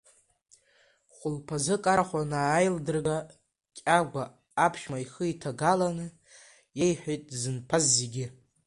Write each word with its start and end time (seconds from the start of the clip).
Хәылԥазык, 1.15 1.83
арахә 1.91 2.15
анааилдырга, 2.21 3.17
Кьагәа 3.77 4.23
аԥшәма 4.65 4.97
ихы 5.03 5.23
иҭагаланы 5.31 6.07
иеиҳәеит 6.79 7.23
дзынԥаз 7.29 7.85
зегьы. 7.95 8.27